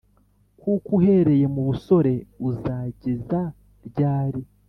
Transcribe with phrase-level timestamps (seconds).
[0.59, 2.13] Kuko uhereye mu busore
[2.49, 3.39] uzageza
[3.87, 4.41] ryari?